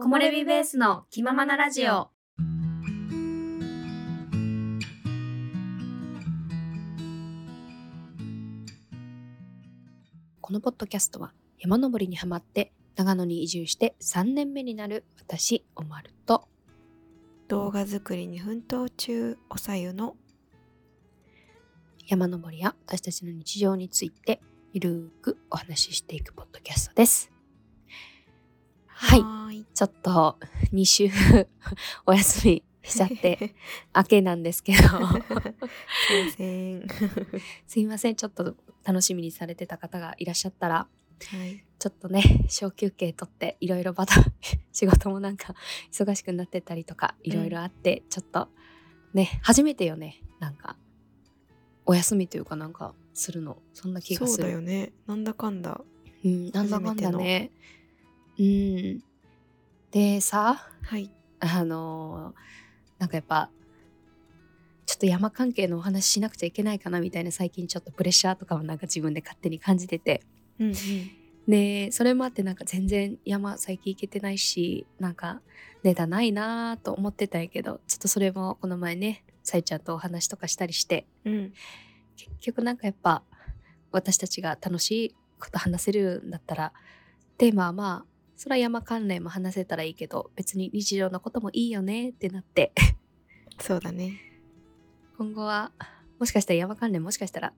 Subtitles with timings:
[0.00, 2.10] 木漏れ日ベースの気ままなラジオ。
[10.40, 16.46] このポッドキャストは山登りにハマって長野に移住して3年目になる私おまると
[17.48, 20.14] 動画作りに奮闘中おさゆの
[22.06, 24.40] 山登りや私たちの日常について
[24.72, 27.32] ゆるーくお話ししていくポッドキャストです。
[28.86, 29.47] はい
[29.78, 30.36] ちょっと
[30.72, 31.08] 2週
[32.04, 33.54] お休みしちゃって
[33.94, 34.78] 明けなんですけど。
[34.78, 36.88] すいません。
[37.64, 38.16] すいません。
[38.16, 40.88] ちょっと楽しみにされてた方がいらっしゃったら
[41.30, 41.64] はい。
[41.78, 44.16] ちょっとね小休憩取っていろいろバタ
[44.72, 45.54] 仕事もなんか
[45.92, 48.48] 忙しくなってたりとかいろいろあって、ちょっと
[49.14, 50.20] ね初めてよね。
[50.40, 50.76] なんか
[51.86, 53.62] お休みというかなんかするの。
[53.74, 54.92] そんな気がそうするだよね。
[55.06, 55.80] なんだかんだ。
[56.24, 57.52] うん、なんだかんだね。
[58.40, 59.07] うん
[59.90, 61.10] でさはい。
[61.40, 62.38] あのー
[62.98, 63.48] なんかやっぱ
[64.86, 70.22] ちょっと山関係のお話しなくちゃいけないかなみたいな最近ちょっとプレッシャーとかもなんか自分で勝手に感じてて。
[70.58, 70.74] うんうん。
[71.46, 75.40] でそれもあってなんか全然山最近行けてないしなんか
[75.82, 81.06] ネタないなーと思ってたんやけどちょっとそれもこの前ねさいちゃんとお話とかしたりして。
[81.24, 81.52] うん。
[82.16, 83.22] 結局なんかやっぱ
[83.92, 86.72] 私たちが楽しいこと話せるんだったら
[87.38, 92.72] テーマはまあそれは山関連も話せたらいいけど別に日常のこともいいよねってなって。
[93.58, 94.20] そうだね。
[95.18, 95.72] 今後は
[96.20, 97.52] もしかしたら山関連もしかしたら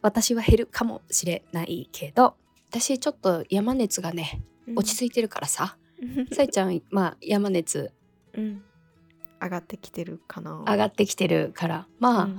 [0.00, 2.36] 私は減るかもしれないけど
[2.70, 4.40] 私ちょっと山熱がね
[4.76, 5.76] 落ち着いてるからさ、
[6.32, 7.92] さいちゃんまあ山熱
[8.34, 8.62] うん。
[9.42, 10.52] 上がってきてるかな。
[10.68, 12.36] 上がってきてるからまあ、うん。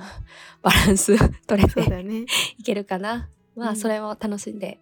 [0.62, 2.26] バランス取れてね。
[2.58, 3.30] いけるかな。
[3.58, 3.70] まうん。
[3.74, 4.80] あそれも楽しんで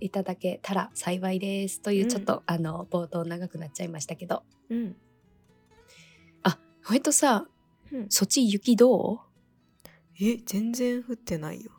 [0.00, 4.42] いただけたら幸いですといううんちょっと、あの冒頭長くなっちゃいましたけど。
[4.70, 4.96] うん。
[6.42, 7.46] あほんとさ
[7.92, 8.06] うん。
[8.08, 9.18] そっち雪どう？
[10.20, 11.70] え全然降ってないよ。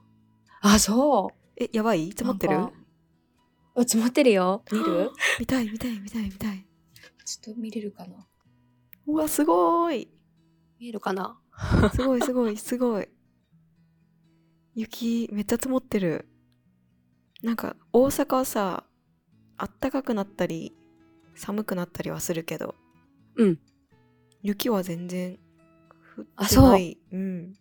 [0.61, 1.53] あそう。
[1.61, 2.07] えやばい？
[2.09, 2.57] 積もってる？
[2.59, 2.71] あ
[3.79, 4.63] 積もってるよ。
[4.71, 5.11] 見る？
[5.39, 6.65] 見たい見たい見たい見たい。
[7.25, 8.25] ちょっと見れるかな？
[9.05, 10.09] うわすごい。
[10.79, 11.39] 見えるかな？
[11.93, 13.07] すごいすごいすごい。
[14.75, 16.27] 雪めっちゃ積もってる
[17.43, 18.83] なんか大阪はさ
[19.57, 20.73] あったかくなったり
[21.35, 22.75] 寒くなったりはするけど
[23.35, 23.59] うん。
[24.41, 25.37] 雪は全然
[26.17, 26.69] 降ってあそう。
[26.71, 27.53] ないうん。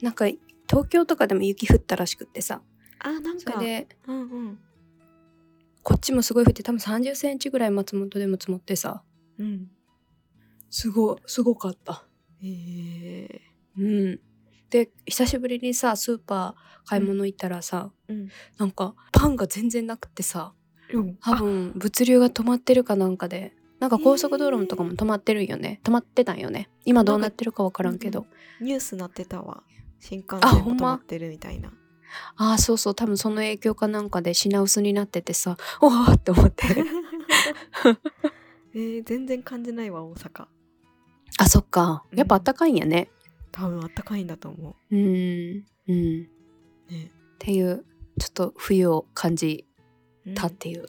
[0.00, 0.26] なんか
[0.68, 2.62] 東京とかでも雪降ったらしくってさ。
[2.98, 3.58] あなんか。
[3.60, 4.58] でうんうん。
[5.82, 9.02] こっちもすごい降って多分30センチぐらい松本でも積もってさ。
[9.38, 9.68] うん。
[10.70, 12.06] すごいすごかった。
[12.42, 13.38] えー、
[13.78, 14.20] うん
[14.70, 18.28] で久しぶりにさスーパー買い物行ったらさ、うん。
[18.58, 20.52] なんかパンが全然なくってさ
[20.92, 21.16] うん。
[21.16, 25.80] 多分物流が止まってるかなんかでなんか高速道路とかも止まってるんよね。
[25.84, 26.70] 止まってたんよね。
[26.84, 28.26] 今どうなってるか分からんけど。
[28.60, 29.62] ニュースなってたわ。
[30.00, 31.72] 新幹線も止まってるみたいな。
[32.36, 32.94] ああそうそう。
[32.94, 36.64] 多分その影響かなんかで品薄になっててさおわーって思って。
[38.74, 40.46] えー、全然感じないわ大阪。
[41.38, 42.04] あそっか。
[42.14, 43.10] やっぱあったかいんやね
[43.54, 44.96] 多分あったかいんだと思う。
[44.96, 45.64] んうん。
[45.88, 47.04] うね。
[47.04, 47.84] っていう
[48.18, 49.68] ちょっと冬を感じ
[50.26, 50.86] うんたっていう、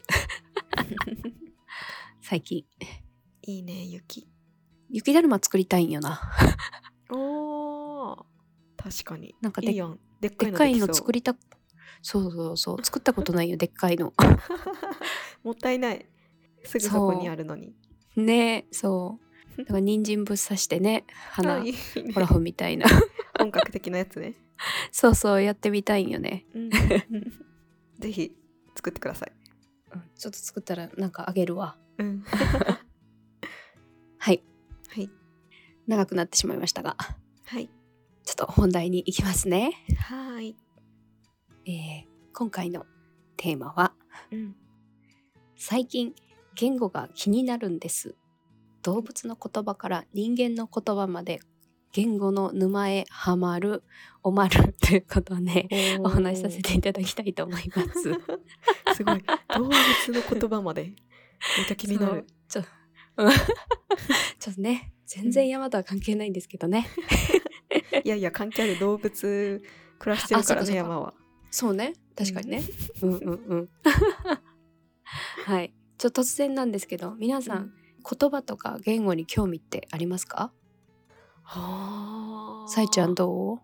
[2.20, 2.64] 最近。
[3.42, 4.26] いいね雪。
[4.90, 6.20] 雪だるま作りたいんよな。
[7.12, 8.24] おー。
[8.76, 9.36] 確かに。
[9.40, 10.00] なんかでいいやん。
[10.20, 11.36] でっかいの作りた
[12.02, 12.84] そうそうそう。
[12.84, 14.12] 作ったことないよ でっかいの。
[15.44, 16.04] もったいない。
[16.64, 17.76] すぐそこにあるのに。
[18.16, 19.25] ねえそう
[19.58, 21.62] だから人参ぶっ刺してね花
[22.14, 22.86] ホラフみたいな。
[23.38, 24.34] 本格的なやつね、
[24.90, 26.70] そうそうやってみたいんよね、うん、
[28.00, 28.34] ぜひ
[28.74, 29.32] 作ってください、
[29.92, 31.76] うんちょっと作ったらなんかあげるわ。
[31.98, 32.24] うん、
[34.18, 34.42] はい。
[34.88, 35.10] はい。
[35.86, 36.96] 長くなってしまいましたが。
[37.44, 37.68] はい。
[38.26, 40.56] ちょっと本題に行きますね、はーい、
[41.66, 42.84] えー今回の
[43.36, 43.94] テーマは
[44.30, 44.56] うん、
[45.56, 46.12] 最近
[46.54, 48.14] 言語が気になるんです
[48.86, 51.40] 動物の言葉から人間の言葉まで
[51.92, 53.82] 言語の沼へはまる
[54.22, 55.66] おまる ということをね
[56.04, 58.12] お話しさせていただきたいと思います。
[58.94, 59.24] すごい。
[59.56, 59.72] 動物
[60.12, 60.90] の言葉までめ
[61.64, 62.26] っちゃ気になる。
[62.48, 62.62] ちょ
[63.16, 63.30] うん。
[64.38, 66.86] ちょっとね全然山とは関係ないんですけどね、
[68.04, 69.62] いやいや関係ある動物
[69.98, 71.12] 暮らしてるからね山は。
[71.50, 71.94] そうね。
[72.14, 72.62] 確かにね、
[73.02, 73.68] うん、うんうん
[75.44, 75.74] はい。
[75.98, 80.52] ちょっと突然なんですけど皆さん、うん言葉とか言語に興味ってありますか？
[81.42, 82.68] はあ。
[82.68, 83.58] さいちゃんどう？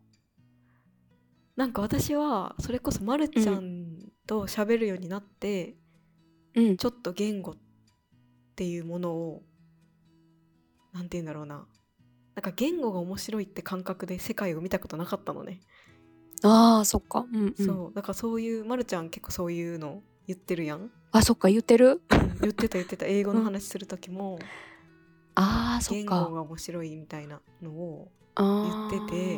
[1.56, 5.77] なんか私はそれこそまるちゃんと喋るようになって、
[6.55, 6.77] うん。
[6.77, 7.55] ちょっと言語っ
[8.53, 9.43] っていうものを
[10.93, 11.67] なんて言うんだろうな。
[12.35, 15.61] なんか言語が面白いって感覚で世界を見たことなかったのね、
[16.43, 17.25] ああそっか。
[17.33, 17.94] うん、うん、そう。
[17.94, 22.00] だからそういうまるちゃん結構そういうの言ってるやんあそっか言ってる？
[22.41, 23.06] 言ってた言ってた。
[23.06, 24.38] 英語の話する時も
[25.35, 28.91] ああそっ言語かが面白いみたいなのをあー。
[28.91, 29.37] 言ってて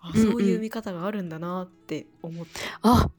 [0.00, 0.32] あうんうん。
[0.32, 2.52] そういう見方があるんだなって思って、
[2.82, 3.10] あ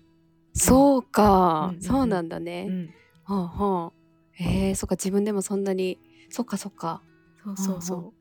[0.54, 1.82] そうか、うんうんうん。
[1.82, 2.90] そうなんだね、うん、
[3.24, 3.92] はあはあ。
[4.40, 7.02] えー、そっか自分でもそんなにそっかそっか。
[7.46, 8.14] そうそうそ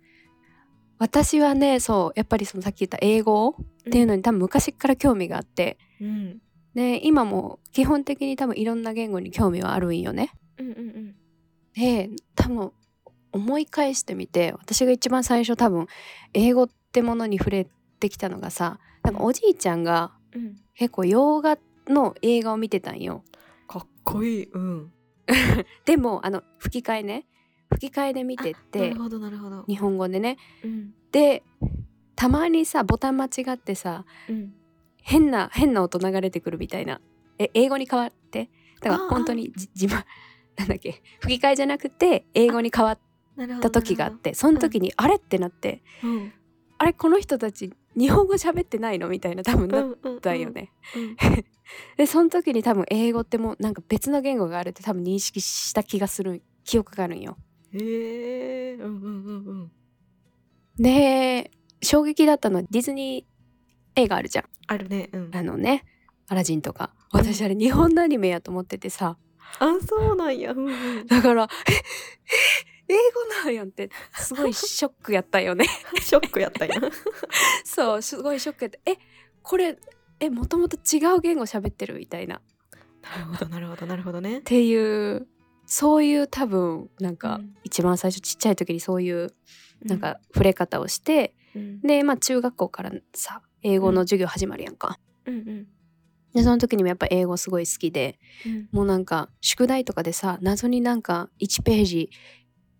[0.98, 6.40] 私はねそうやっぱりそのさっき言った英語うっていうのに多分昔から興味があって、うん
[6.74, 10.32] で今も基本的に多分いろんな言語に興味はあるんよね。
[10.58, 11.14] うんうんうん。
[11.74, 12.72] で多分
[13.32, 15.86] 思い返してみて私が一番最初多分
[16.34, 17.66] 英語ってものに触れ
[18.00, 19.14] てきたのがさなん。
[19.14, 20.56] かおじいちゃんがうん。
[20.74, 21.58] 結構洋画
[21.88, 23.22] の映画を見てたんよ。
[23.68, 24.44] かっこいい。
[24.44, 24.92] うん。
[25.84, 27.26] でもあの吹き替えね。
[27.70, 29.64] 吹き替えで見てなてるほどなるほど。
[29.66, 30.36] 日本語でね。
[30.64, 30.94] うん。
[31.10, 31.42] で
[32.16, 34.54] たまにさボタン間違ってさうん
[35.02, 37.00] 変な変な音流れてくるみたいな。
[37.38, 38.50] え英語に変わって？
[38.80, 40.04] だから本当にじ自慢
[40.56, 41.02] なんだっけ？
[41.20, 42.98] 吹き替えじゃなくて英語に変わっ
[43.60, 46.32] た時があってその時に、あれってなってうん。
[46.78, 49.08] あれこの人たち日本語喋ってないの？
[49.08, 50.72] みたいな多分なったよね。
[50.96, 51.16] うん
[51.96, 57.38] でその時に多分英語ってもうなんか別の言語があるって多分認識した気がする記憶があるんよ。
[57.72, 59.72] へえうんうんうんうん。
[60.78, 61.50] で
[61.82, 63.31] 衝撃だったのはディズニー
[63.96, 64.44] 映画あるじゃん。
[64.66, 65.10] あるね。
[65.12, 65.30] うん。
[65.34, 65.84] あのね
[66.28, 66.94] アラジンとか。
[67.12, 69.16] 私あれ日本のアニメやと思っててさ。
[69.58, 70.52] あそうなんや。
[70.52, 70.70] うんう
[71.02, 71.06] ん。
[71.06, 75.64] だからええ英語なんやんってすごいショックやったよね
[76.02, 76.74] ショックやったんや
[77.64, 78.98] そうすごいショックやったえ
[79.42, 79.78] これ
[80.20, 82.40] えもともと違う言語喋ってるみたいなっ
[83.02, 85.26] なるほどなるほどなるほどねていう
[85.66, 89.32] そういう多分なんか、うん一番最初ちっちゃい時にそういう
[89.84, 95.66] なんか触れ方をして、うんでまあ中学校からさ英語の授業始まるやんか、うんうん。
[96.34, 98.68] でその時にもやっぱ英語すごい好きでうん。
[98.72, 102.10] もうなんか宿題とかでさ謎になんか1ページ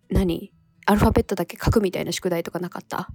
[0.09, 0.51] 何？
[0.85, 3.09] アルファベットだけ書くみたいな宿題とかなかった？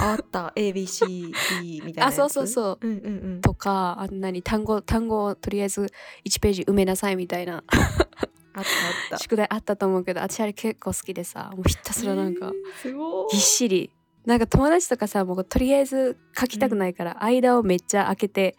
[0.00, 0.52] あった。
[0.56, 2.86] ABCD みたいなあそうそうそう。
[2.86, 3.40] うんうんうん。
[3.40, 5.82] とかあんなに単語単語をとりあえず
[6.26, 7.56] 1ページ埋めなさいみたいな。
[7.56, 8.64] あったあっ
[9.10, 9.18] た。
[9.18, 12.50] 宿題あったと思うけど私あれ結構好きでさもうひたすらなんか
[12.84, 13.90] えーぎっしり
[14.28, 18.56] なんか友達とかさもうとりあえず書きたくないから間をめっちゃ開けて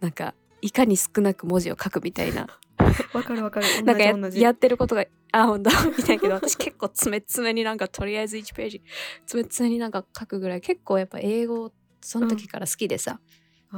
[0.00, 2.48] なんかいかに少なく文字を書くみたいな。
[3.14, 3.66] わかるわかる。
[3.86, 8.82] なんかややってることがあほんとみたいなけど私結構詰め詰めになんかとりあえず1ページ
[9.20, 13.20] 詰め詰めになんか書くぐらい結構やっぱ英語その時から好きでさ、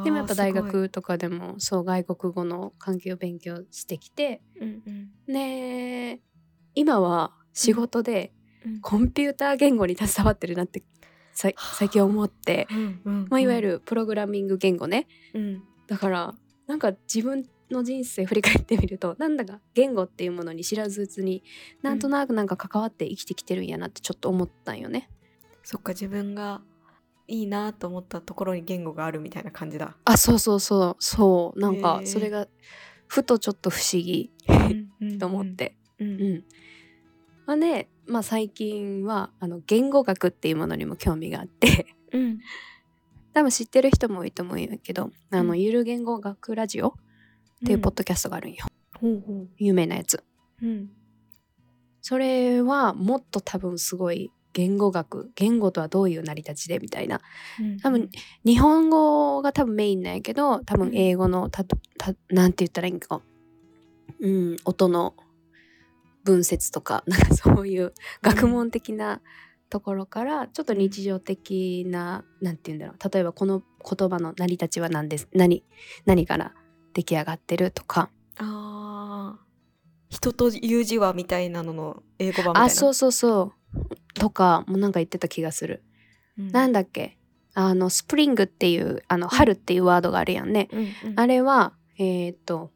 [0.03, 5.11] でもやっぱ大学とかでもそう外国語の関係を勉強してきてうんうん。
[5.27, 6.21] ね
[6.75, 8.33] 今は仕事で
[8.65, 8.81] うん。
[8.81, 10.83] コンピューター言語に携わってるなって
[11.39, 11.55] 最
[11.89, 15.07] 近思って、うんうんまあ、いわゆるプログラミング言語ね。
[15.35, 15.63] うん。
[15.87, 16.35] だから
[16.67, 21.43] なんか自分の人生振り返ってみるとなんだか言語っていうものに知らずに
[21.83, 25.09] なんとなくなんか関わって生きてきてるんやなってちょっと思ったんよね。
[25.63, 26.63] そっか自分が
[27.27, 29.97] いいなと思ったところに言語があるみたいな感じだ。
[30.05, 30.97] あそうそうそう。
[30.99, 31.61] そう。
[31.61, 32.49] なんかそれが
[33.07, 34.33] ふとちょっと不思議
[35.21, 35.77] と思って。
[36.01, 36.23] うんうん。
[36.23, 36.45] うん。
[37.47, 41.87] まあね、まあ、最近はあの言語学っていうものにも興味があって。
[42.13, 42.39] うん。
[43.35, 45.61] 多分知ってる人も多いと思うんやけど「あのうん。
[45.61, 46.89] ゆる言語学ラジオ」
[47.63, 48.67] っていうポッドキャストがあるんよ、
[49.01, 49.49] ほうほう。
[49.59, 50.25] 有名なやつ。
[50.63, 50.91] うん。
[52.01, 57.21] それはもっと多分すごい言語学言語とはどういう成り立ちでみたいな。
[57.83, 58.09] 多分
[58.45, 63.21] 日本語が多分メインなんやけど多分英語のたとたなんて言ったらいいんか、
[64.21, 65.15] うん、音の
[66.29, 69.23] 文節とか なんかそういう学問的な
[69.71, 73.13] ところからちょっと日常的な、なんて言うんだろう。
[73.13, 75.65] 例えばこの言葉の成り立ちは何です何
[76.07, 76.55] 何から
[76.95, 78.11] 出来上がってるとか。
[78.39, 79.49] あー。
[80.11, 82.63] 人という字はみたいなのの英語版みたいな。
[82.63, 83.95] あそうそうそう。
[84.15, 85.83] とかもなんか言ってた気がする。
[86.39, 86.49] うん。
[86.51, 87.19] なんだっけ？
[87.55, 90.69] あのスプリングっていうあの春っていうワードがあるやんね。
[90.73, 90.81] うん
[91.11, 91.21] うん。
[91.21, 92.71] あれはえっ、と、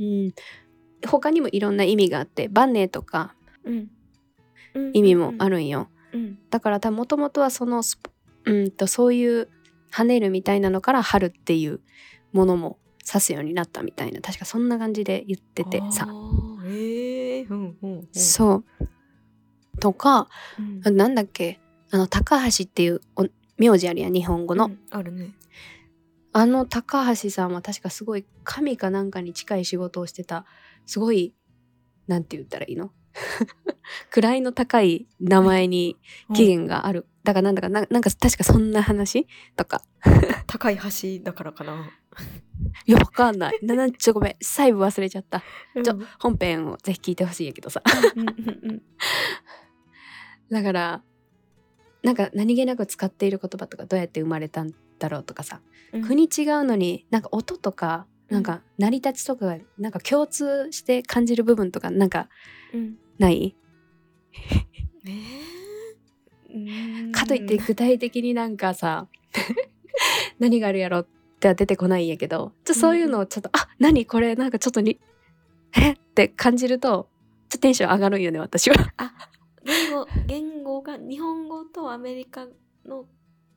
[0.00, 0.32] うん、
[1.06, 3.34] 他にもいろんな意味があってバネとか
[4.92, 5.88] 意味もあるんよ。
[6.12, 6.38] うん。
[6.50, 7.82] だから多分もともとはその
[8.44, 9.48] うんとそういう
[9.92, 11.80] 跳ねるみたいなのから春っていう
[12.32, 14.20] ものも指すようになったみたいな。
[14.20, 16.06] 確かそんな感じで言っててさ。
[16.08, 16.68] あー。
[16.68, 18.08] へえうんうんうん。
[18.12, 18.88] そう。
[19.80, 20.28] とか
[20.58, 20.80] うん。
[20.84, 21.60] あなんだっけ？
[21.90, 23.26] あの高橋っていうお
[23.56, 24.66] 名字あるやん日本語の。
[24.66, 25.34] うんあるね。
[26.32, 30.44] あの高橋さんは確かすごい神かなんかに近い仕事をしてた
[30.88, 31.34] すごい
[32.06, 32.90] なんて言ったらいいの？
[34.10, 35.96] 位の高い名前に
[36.34, 37.06] 起源がある。
[37.24, 39.26] だからなんだかな、なんか確かそんな話？
[39.54, 39.82] とか。
[40.46, 41.90] 高い橋だからかな。
[42.86, 43.58] いや、わかんない。
[43.62, 44.36] な、な、ちょ、ごめん。
[44.40, 45.42] 細部忘れちゃった。
[45.84, 47.82] ちょうん本編をぜひ聞いてほしいんやけどさ。
[48.16, 48.82] うんうんうん
[50.50, 51.02] だから、
[52.02, 55.60] なんか何気なく使っている言葉とかどうやって生まれたんだろうとかさ、
[55.92, 62.28] うん国違うのになんか音とか、なんか成り立ちとかがなんか共通して感じる部分とかなんか
[62.74, 62.96] うん。
[63.18, 63.56] ない？
[65.04, 67.04] えー？
[67.04, 69.08] うんかといって具体的になんかさ
[70.38, 71.06] 何があるやろっ
[71.40, 75.00] ては出てこないんやけどちょそういうのをちょっと、あ何これなんかちょっとに
[75.76, 75.92] え？
[75.92, 77.08] って感じると
[77.48, 78.76] ちょっとテンション上がるんよね私は。
[79.64, 82.46] 言語言語が日本語とアメリカ
[82.84, 83.06] の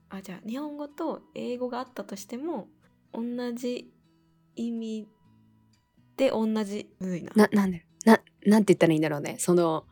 [0.09, 2.67] あじゃあ日本語と英語があったとしても
[3.13, 3.21] 同
[3.53, 3.91] じ
[4.55, 5.07] 意味
[6.17, 7.31] で同じむずいな。
[7.35, 9.35] ななんでななんて言ったらいいんだろうね。
[9.39, 9.85] その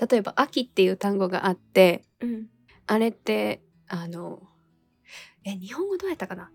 [0.00, 2.46] 例えば「秋」っていう単語があってうん。
[2.86, 4.42] あれってあの
[5.44, 6.50] え日本語どうやったかな？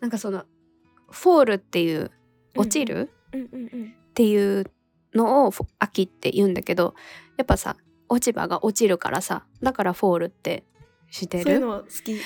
[0.00, 0.44] なんかその
[0.76, 2.10] 「fall」っていう
[2.56, 4.70] 「落ちる」っていう
[5.14, 6.94] のを秋って言うんだけど
[7.38, 7.76] やっぱさ
[8.08, 10.64] 落ち葉が落ちるからさだから fall って
[11.10, 12.18] してそういうるの好き、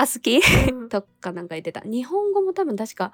[0.00, 0.40] あ好き。
[0.72, 0.88] うん。
[0.88, 1.80] とかなんか言ってた。
[1.80, 3.12] 日本語も多分確か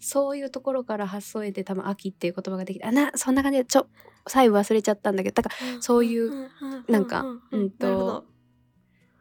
[0.00, 3.86] そういうところから発想を得て多分秋っていう言葉ができてあなそんな感じでちょ
[4.26, 5.42] 最後忘れちゃったんだけど。
[5.42, 6.48] だからそういう
[6.88, 8.24] なんかうんと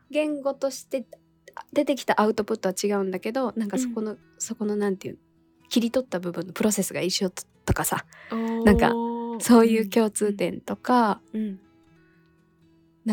[0.10, 1.06] 言語として
[1.74, 5.18] 出てきたアウトプットは違うんだけどなんかそこの、そこのなんていう
[5.70, 7.30] 切り取った部分のプロセスが一緒
[7.66, 8.06] とかさ。
[8.64, 8.94] なんか
[9.40, 11.60] そういう共通点とか、うん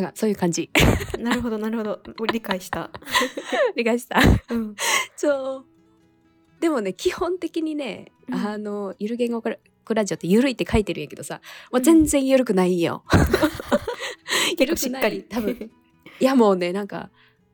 [0.00, 0.70] なんかそういう感じ。
[1.18, 2.00] なるほどなるほど。
[2.32, 2.90] 理解した、
[3.76, 4.20] 理解した。
[4.50, 4.76] うん、
[5.16, 5.64] そう。
[6.60, 8.34] でもね基本的にね、うん。
[8.34, 11.40] あのゆる言語クラジオってゆるいって書いてるんやけどさ
[11.72, 13.04] もう全然ゆるくないんよ、
[14.58, 15.70] ゆるくないしっかり多分。
[16.20, 17.10] いやもうねなんか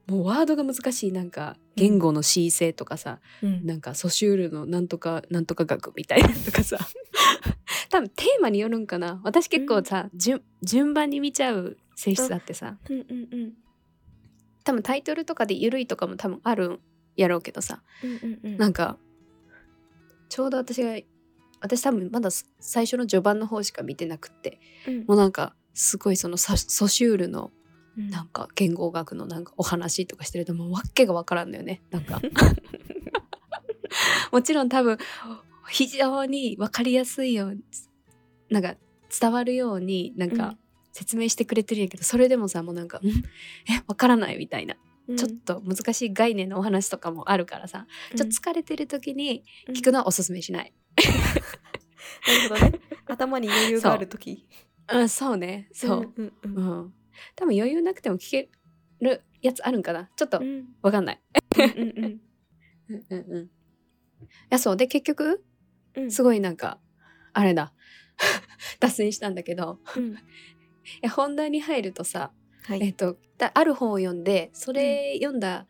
[0.06, 3.64] もうワードが難しいなんか言語の恣意性とかさ、うん。
[3.64, 6.78] なんかソシュールのなんとかなんとか学みたいなのとかさ。
[7.90, 9.20] 多分テーマによるんかな。
[9.22, 12.76] 私結構さ、順順番に見ちゃう性質あってさ。
[12.88, 13.52] うんうんうん。
[14.64, 16.80] 多分タイトルとかでゆるいとかも多分あるん
[17.16, 17.82] やろうけどさ。
[18.02, 18.56] うんうんうん。
[18.56, 18.98] なんか
[20.28, 20.98] ちょうど私が
[21.60, 24.60] 私多分まだ最初の序盤の方しか見てなくって。
[24.86, 25.04] うん。
[25.06, 27.50] もうなんかすごいそのソソシュールの
[27.96, 28.10] うん。
[28.10, 31.82] なんか言語学のなんかお話とかしてるともうわけがわからんのよね。
[31.90, 32.20] なんか。
[34.32, 34.98] もちろん多分
[35.68, 37.62] 非常にわかりやすいように
[38.50, 38.74] なんか
[39.20, 40.56] 伝わるようになんか
[40.94, 43.08] 説明してくれてるんやけど、それでもさもうなんか「ん？
[43.08, 44.76] えわからない」みたいな、
[45.08, 45.16] うん。
[45.16, 49.74] ちょっと難しい概念のお話とかもあるからさ、ちょっと疲れてる時にうん。
[49.74, 50.72] 聞くのはおすすめしない。
[52.26, 52.80] なるほどね。
[53.06, 54.46] 頭に余裕がある時。
[54.92, 54.98] う。
[55.02, 55.68] ん、そうね。
[55.72, 56.94] そう、うんうんうん。
[57.34, 58.48] 多分余裕なくても聞け
[59.00, 60.08] るやつあるんかな。
[60.14, 60.68] ちょっとうん。
[60.80, 61.20] わかんない。
[61.58, 62.20] うんうん。
[62.88, 63.44] うんうんうん。
[63.46, 63.48] い
[64.50, 64.76] やそう。
[64.76, 65.44] で結局
[65.96, 66.10] うん。
[66.10, 66.78] すごいなんか
[67.32, 67.72] あれだ。
[68.78, 69.80] 脱線したんだけど。
[69.96, 70.16] うん
[70.84, 72.30] いや本題に入るとさ、
[72.64, 72.82] はい。
[72.82, 75.66] えっとだある本を読んでそれ読んだ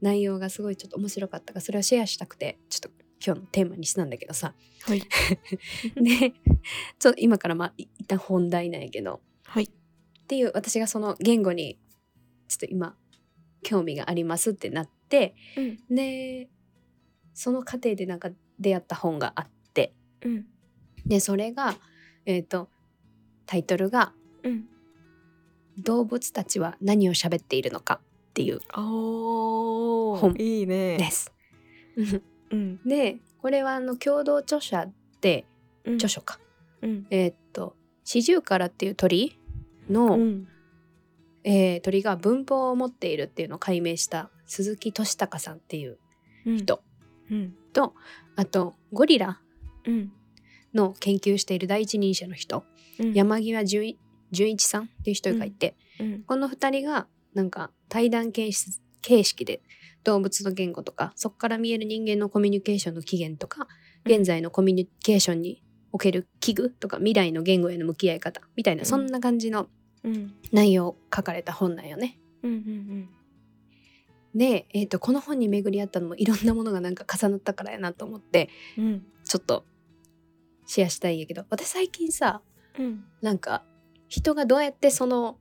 [0.00, 4.54] 内容がすごいちょっと面白かったからそれをシェアしたくてちょっと今日のテーマにしたんだけどさ。
[4.82, 5.00] はい。
[5.96, 6.34] で
[6.98, 9.22] ちょっと今からまあい一旦本題なんやけど。
[9.44, 9.64] はい。
[9.64, 11.78] っていう私がその言語に
[12.48, 12.96] ちょっと今
[13.62, 15.94] 興味がありますってなってうん。
[15.94, 16.50] で
[17.32, 19.94] その過程でなんか出会った本があって。
[20.22, 20.46] うん。
[21.06, 21.78] でそれが
[22.26, 22.68] えっ、と
[23.46, 24.12] タイトルが
[24.44, 24.68] うん
[25.78, 28.60] 「動物たちは何を喋っているのか」っていう。
[28.76, 30.34] お本。
[30.34, 30.96] ーいいね。
[30.98, 31.32] です。
[32.50, 32.80] うん。
[32.86, 34.88] でこれはあの共同著者
[35.20, 35.46] で
[35.84, 35.94] うん。
[35.94, 36.38] 著書か、
[36.82, 37.06] うん。
[37.10, 39.38] えっ、とシジュウカラっていう鳥
[39.88, 40.48] の、うん。
[41.44, 45.98] えー鳥が文法を持っているっていうのを解明した鈴木俊孝さんっていう
[46.46, 46.56] うん。
[46.58, 46.82] 人。
[47.30, 47.54] うん。
[48.36, 49.40] あとゴリラ
[49.86, 50.12] うん。
[50.74, 52.64] の研究している第一人者の人、
[52.98, 53.12] うん。
[53.14, 53.98] 山際純一
[54.30, 56.22] 純一さんっていう人がいて、うん。
[56.22, 59.60] この2人がなんか対談形式形式で
[60.02, 63.68] 動物の言語とかそこから見える人間のコミュニケーションの起源とか
[64.04, 64.12] うん。
[64.12, 65.62] 現在のコミュニケーションに
[65.92, 68.86] おける器具とか未来の言語への向き合い方みたいな、うん。
[68.86, 69.68] そんな感じの
[70.02, 70.34] うん。
[70.52, 72.18] 内容を書かれた本なんよね。
[72.42, 73.08] うんうん。
[74.34, 79.06] で、えー、とこの本に巡り合ったのもいろんなものがなんか重なったからやなと思ってうん。
[79.24, 79.64] ちょっと
[80.66, 82.42] シェアしたいんやけど私最近さ
[82.78, 83.04] うん。
[83.22, 83.64] なんか
[84.14, 85.38] 人がどうやってその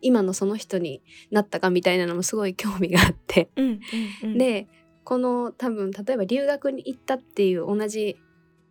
[0.00, 3.80] 今のその人になったかみたいなのもすごい興味があって、うん
[4.22, 4.68] うんで
[5.02, 8.18] この多分例えば留学に行ったっていう同じ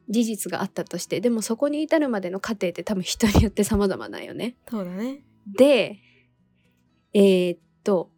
[0.08, 4.56] 事実があったとしてでもそこに至るまでの過程って多分人によって様々なんよね。
[4.70, 5.24] そうだね。
[5.58, 5.98] で
[7.14, 8.12] えーっと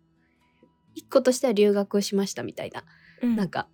[0.96, 2.84] 一個としては留学をしましたみたいな、
[3.22, 3.38] うん。
[3.38, 3.70] なんか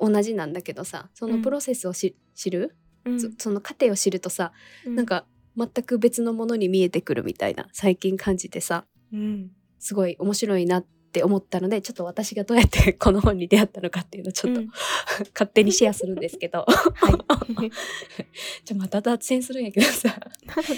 [0.00, 2.74] 同じなんだけどさそのプロセスをし、知る、
[3.04, 3.20] うん。
[3.20, 4.52] そその過程を知るとさ、
[4.84, 4.96] うん。
[4.96, 5.24] なんか
[5.56, 9.50] 全く別のものに見えてくるみたいな最近感じてさうん。
[9.78, 14.68] すごい面白いなって思ったのでちょっと私がどうやって この本に出会ったのかっていうのをちょっと、うん。
[15.34, 16.64] 勝手にシェアするんですけど。
[16.66, 17.70] はい。
[18.64, 20.18] じゃまた脱線するんやけどさ。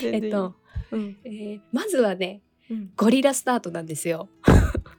[0.04, 0.54] えっと、
[0.90, 1.16] うん。
[1.24, 2.92] えーまずはねうん。
[2.96, 4.28] ゴリラスタートなんですよ。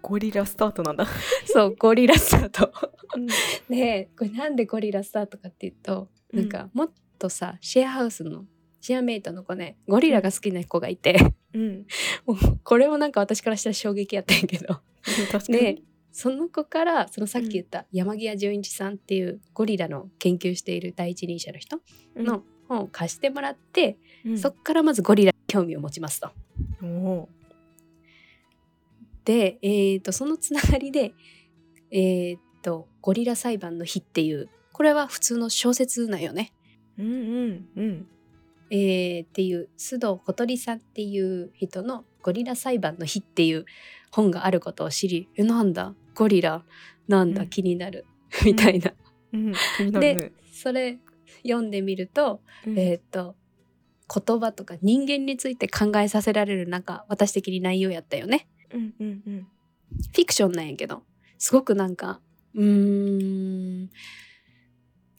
[0.02, 1.06] ゴリラスタートなんだ。
[1.46, 2.72] そうゴリラスタート。
[3.16, 3.28] うん。
[3.70, 6.50] でこれなんでゴリラスタートかっていうと、うんなん。
[6.50, 8.46] かもっとさシェアハウスの
[8.82, 11.18] シェアメイトの子ねゴリラが好きな子がいて、
[11.54, 11.86] うん。
[12.26, 14.82] もうこれもなんか私からしたら衝撃やったんやけど。
[15.48, 15.82] で
[16.12, 21.80] その子からそのさっき言った山際純一さんっていうゴリラの研究している第一人者の人
[22.16, 24.38] の本を貸してもらって、うん。
[24.38, 26.32] そっからまずゴリラに興味を持ちますと。
[26.82, 27.30] おお
[29.26, 31.14] で、えー、とそのつながりで、
[31.92, 36.54] えー、と「ゴリラ裁判の日」っていうこれは普通の小説なんよね。
[36.98, 38.08] うんうんうん
[38.70, 43.66] えーっていう須藤小鳥さんっていう人の「ゴリラ裁判の日」っていう
[44.12, 45.96] 本があることを知り「えなんだ？
[46.16, 46.64] ゴリラ？
[47.08, 47.50] なんだ、うん。
[47.50, 48.06] 気になる」
[48.46, 48.94] みたいな。
[49.34, 49.54] うん。
[49.78, 50.16] 気になるね。
[50.16, 51.00] でそれ
[51.44, 52.80] 読んでみると,、うん。
[52.80, 53.36] えー、と
[54.14, 58.48] 言葉とか人間について考えさせられるなんか私的に内容やったよね。
[58.74, 59.48] うんうんうん。
[59.92, 61.04] フィクションなんやけど。
[61.38, 62.20] すごくなんか
[62.56, 63.90] うーん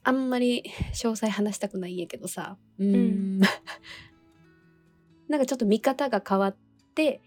[0.09, 0.63] あんまり
[0.93, 2.57] 詳細話したくないんやけどさ。
[2.79, 3.39] うーん、
[5.29, 6.57] なんかちょっと見方が変わっ
[6.95, 7.21] て、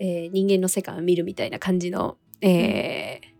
[0.00, 3.38] えー人間の世界を見るみたいな感じの、えー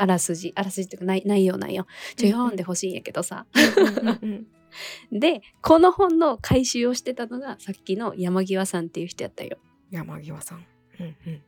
[0.00, 1.86] あらすじあらすじっていうか内内容なんよ。
[2.16, 3.46] ちょ読んでほしいんやけどさ、
[5.12, 9.58] でこの本の回収をしてたのがさっきの山際さんっていう人やったよ。
[9.90, 10.66] 山際さん。
[11.00, 11.42] うんうん。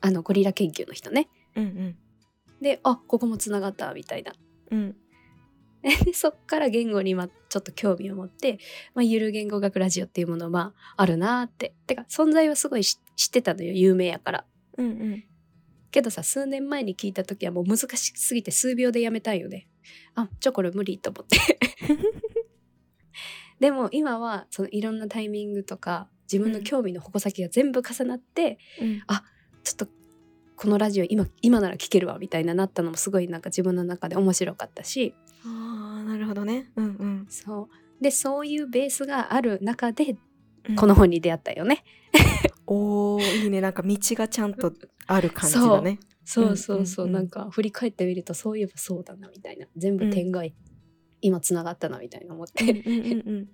[0.00, 1.28] あのゴリラ研究の人ね。
[1.54, 1.96] うんうん。
[2.60, 4.32] であここもつながったみたいな。
[4.70, 4.96] うん
[5.86, 8.58] で そっから言語にまちょっと興味を持って、
[8.94, 11.74] まあ、ゆる言語学ラジオっていうものまああるなーって。
[11.86, 14.46] てか存在はすごいし知ってたのよ有名やから。
[14.76, 15.24] うんうん。
[15.92, 19.68] けどさ数年前に聞いた時はもう難しすぎて数秒でやめたんよね。
[20.16, 21.58] あちょこれ無理と思って。
[23.60, 29.02] でも今はそのいろんなタイミングとか自分の興味の矛先が全部重なって、うん。
[29.62, 29.88] ちょっと
[30.56, 35.14] このラジオ今今なら聞けるわみたいななったのもすごいなんか自分の中で面白かったし。
[35.44, 36.70] ああなるほどね。
[36.76, 37.26] うんうん。
[37.28, 37.68] そ
[38.00, 38.02] う。
[38.02, 40.16] でそういうベースがある中で
[40.68, 40.76] うん。
[40.76, 41.84] この本に出会ったよね。
[42.66, 43.60] おーいいね。
[43.60, 44.72] なんか道がちゃんと
[45.06, 45.98] ある感じだね。
[46.24, 46.56] そう。
[46.56, 47.16] そうそう、うんうん。
[47.16, 49.66] うんなんか振り返ってみるとそういえばそうだなみたいな。
[49.76, 50.42] 全部点が
[51.20, 53.48] 今つながったなみたいな思っうんうて、ん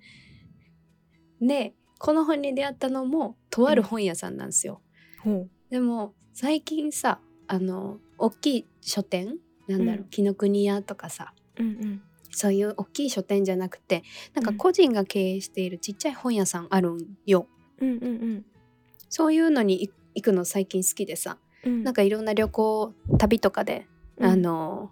[1.40, 1.46] うん。
[1.46, 4.82] でこの本に出会ったのもとある本屋さんなんですよ。
[5.22, 10.08] ほでも最近さあの大きい書店なんだろう、うん。
[10.10, 12.02] 紀ノ国屋とかさううんうん。
[12.30, 14.02] そういう大きい書店じゃなくて
[14.34, 14.56] なんかうん。
[14.58, 17.46] 個人が経営しているちっちゃい本屋さんあるんよ。
[17.80, 18.44] うんうんうん。
[19.08, 21.82] そういうのに行くの最近好きでさうん。
[21.84, 23.86] なんかいろんな旅行旅とかで、
[24.18, 24.26] うん。
[24.26, 24.90] あの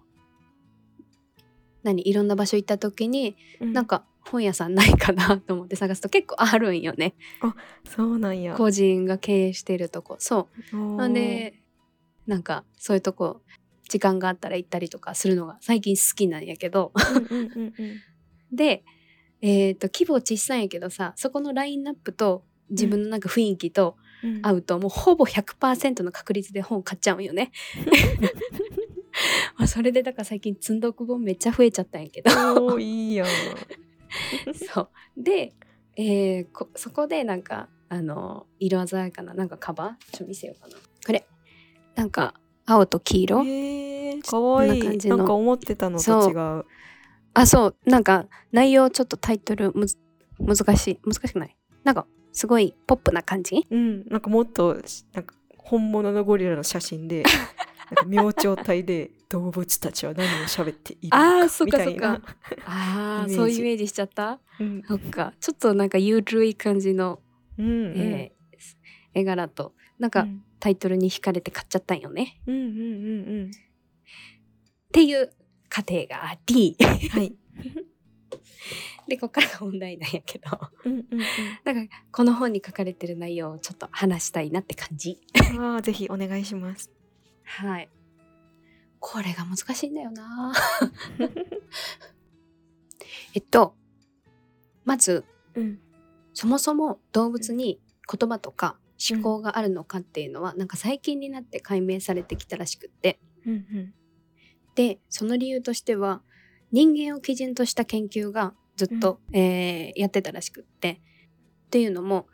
[1.82, 3.74] 何いろんな場所行った時に、うん。
[3.74, 7.14] なんか本屋さんないかなと思って探すと結構あるんよね。
[7.84, 8.54] そうなんや。
[8.54, 10.16] 個人が経営してるとこ。
[10.18, 10.96] そう。
[10.96, 11.54] なんで
[12.26, 13.40] なんかそういうとこ
[13.88, 16.92] 時間があったら行ったりとかするのが最近好きなんやけど。
[16.94, 18.00] うんうんうんうん。
[18.56, 18.84] で
[19.42, 24.40] えっ、と規模小さいんやけどさそこのラインナップと自分のなんか雰囲気とうん。
[24.42, 27.52] 合うと、もうほぼ100%の確率で本買っちゃうんよね。
[29.56, 32.78] まあそれでだから最近積んどく本めっちゃ増えちゃったんやけど。
[32.78, 33.26] いいやん
[34.74, 34.88] そう。
[35.16, 35.52] で、
[35.96, 40.12] えーこそこでなんかあの色鮮やかななんかカバー？
[40.12, 40.76] ちょっと見せようかな。
[41.06, 41.26] これ。
[41.94, 42.34] なんか
[42.66, 43.44] 青と黄色？
[44.22, 44.80] かわいい。
[44.80, 45.16] な感じの。
[45.18, 46.64] なんか思ってたのと違う。
[47.34, 47.76] あそう。
[47.86, 49.98] なんか内容ちょっとタイトルむず
[50.38, 51.00] 難しい。
[51.04, 51.56] 難しくない？
[51.84, 53.66] なんかすごいポップな感じ？
[53.70, 54.06] うん。
[54.08, 57.22] なんかもっとしなんか本物のゴリラの写真で
[57.90, 62.20] なんか明朝体で動物たちは何を喋っているのかみたいかそっか。
[62.66, 63.22] な。
[63.22, 64.38] あ そういうイメージしちゃった？
[64.58, 64.82] うん。
[64.86, 65.32] そっか。
[65.40, 67.20] ちょっとなんかゆるい感じの、
[67.58, 67.94] うんうん。
[67.96, 68.40] えー
[69.12, 70.44] 絵柄となんかうん。
[70.60, 73.54] タイトルに惹かれて買っちゃったんよね、うんうんうんっ
[74.92, 75.32] ていう
[75.70, 76.76] 過程があり。
[76.78, 77.34] うんはい。
[79.08, 80.46] でここからが本題なんやけど。
[80.84, 81.04] うんうん
[81.64, 85.18] だからこの本に書かれてる内容をちょっと話したいなって感じ
[85.52, 85.74] うん。
[85.76, 86.90] あーぜひお願いします
[87.44, 87.88] はい
[89.00, 90.52] これが難しいんだよな。
[93.34, 93.74] えっと
[94.84, 95.80] まずうん。
[96.32, 98.78] そもそも動物に言葉とか
[99.10, 103.18] 思考があるのかっていうのは、なんか最近になって解明されてきたらしくって。
[103.46, 103.94] うんうん。
[104.74, 106.22] でその理由としては
[106.70, 111.00] 人間を基準とした研究がずっと、えーやってたらしくって。
[111.66, 112.26] っていうのも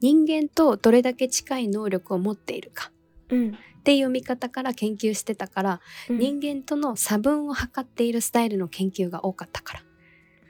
[0.00, 2.92] 人間とどれだけ近い能力を持っているか。
[3.30, 6.18] うんっていう見方から研究してたから、うん。
[6.18, 9.82] 人間との差分を測っているスタイルの研究が多かったから。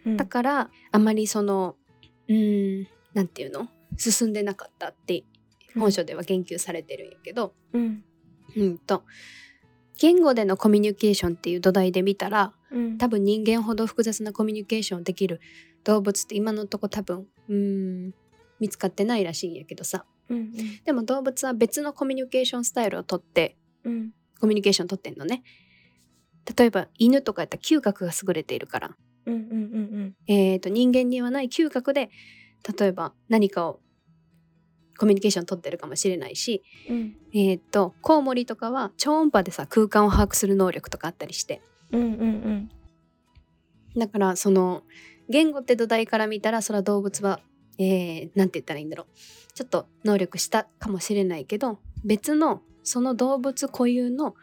[0.07, 0.16] うん。
[0.16, 1.77] だからあまりその
[2.29, 3.68] うーんなんていうの？
[3.99, 5.25] 進んでなかったって
[5.79, 8.03] 本書では言及されてるんやけど、うん。
[8.57, 9.03] うんと
[9.99, 12.96] 言語でのコミュニケーションっていう土台で見たらうん。
[12.96, 15.42] 多分人間ほど複雑なコミュニケーションできる
[15.85, 18.14] 動物って今のとこ多分うーん
[18.61, 20.53] 見つかってないらしいんやけどさうん
[20.85, 24.11] でも動物は別のコミュニケーションスタイルをとってうん。
[24.41, 25.43] コミュニケーション取ってんのね。
[26.57, 28.97] 例えば犬とかやったら嗅覚が優れているから。
[29.27, 30.17] うんうんうん。
[30.27, 32.11] えー、と人間にはない嗅覚で
[32.79, 33.81] 例えば何かを
[34.99, 37.17] コミュニケーション取ってるかもしれないし、うん。
[37.33, 41.62] えー、とコウモリとかは超音波でさ空間を把握する能力とかあったりして。
[41.93, 42.71] うんうんうん。
[43.97, 44.83] だからその
[45.29, 47.41] 言語って土台から見たらそれは動物は、
[47.79, 49.53] えー、なんて言ったらいいんだろう。
[49.55, 54.35] ちょっと能力したかもしれないけど別のその動物固有の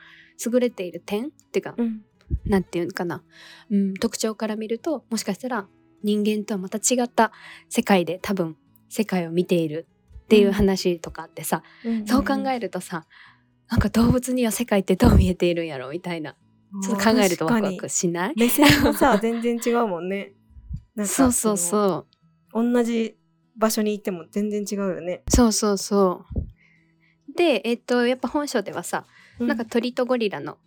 [0.43, 2.02] 優れている点っていうかうん。
[2.46, 3.22] なんていうのかな、
[3.69, 5.67] うん、特徴から見るともしかしたら
[6.04, 7.32] 人間とはまた違った
[7.69, 8.58] 世界で多分
[8.89, 9.88] 世界を見ている
[10.24, 13.06] っていう話とかあってさ、うんそう考えるとさ
[13.69, 16.36] なんか動物には世界ってどう見えているんやろみたいな。
[16.82, 18.34] ちょっと考えるとワクワクしない？
[18.36, 20.34] 目線もさ全然違うもんね。
[21.06, 22.08] そうそうそ
[22.54, 22.60] う。
[22.60, 23.15] う同じ
[23.55, 26.25] 場所にいても全然違うよね、そうそうそ
[27.27, 27.35] う。
[27.35, 29.05] でえっとやっぱ本書ではさ、
[29.39, 30.57] なんか鳥とゴリラの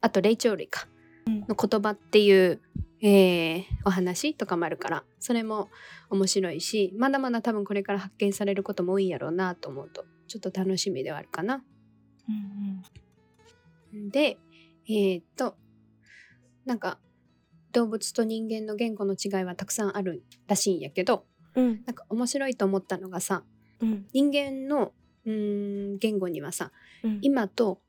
[0.00, 0.86] あと霊長類か、
[1.26, 1.40] うん。
[1.48, 2.60] の言葉っていう、
[3.00, 5.68] えーお話とかもあるからそれも
[6.10, 11.62] 面白いしまだまだ多分これから発見されることも多いんやろうなと思うとちょっと楽しみではあるかな。
[13.92, 14.10] うん。
[14.10, 14.38] で
[14.88, 15.56] えーっと
[16.64, 16.98] なんか
[17.72, 21.24] 動物と人間の言語の違いはたくさんあるらしいんやけど
[21.58, 21.82] うん。
[21.84, 23.42] なんか面白いと思ったのがさ
[23.80, 24.06] うん。
[24.12, 24.92] 人間の
[25.26, 26.70] うーん言語にはさ
[27.02, 27.18] うん。
[27.22, 27.80] 今と